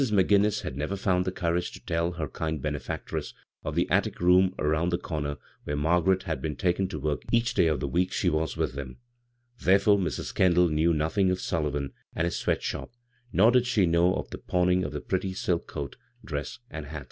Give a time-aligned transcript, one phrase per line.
[0.09, 4.55] McGinnis had never found the courage to tell her kind benefactress of the attic room
[4.57, 8.11] around the comer where Margaret had been taken to work each day of the week
[8.11, 8.97] she was with them;
[9.63, 10.33] therefore Mrs.
[10.33, 12.95] Kendall knew nothing of Sullivan and his sweat shop,
[13.31, 16.99] nor did she know of the pawning of the pret^ silk coat, dress and bat.